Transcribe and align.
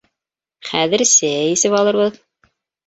Хәҙер 0.69 1.05
сәй 1.11 1.53
эсеп 1.59 1.79
алырбыҙ. 1.83 2.21